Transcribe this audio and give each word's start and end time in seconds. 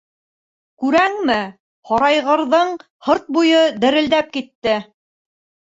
Күрәңме, 0.83 1.35
һарайғырҙың 1.91 2.73
һырт 3.11 3.31
буйы 3.39 3.63
дерелдәп 3.87 4.35
китте. 4.41 4.77